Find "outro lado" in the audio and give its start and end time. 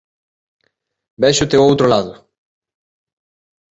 1.71-2.13